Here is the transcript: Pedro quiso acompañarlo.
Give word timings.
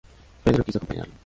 Pedro 0.43 0.63
quiso 0.63 0.79
acompañarlo. 0.79 1.13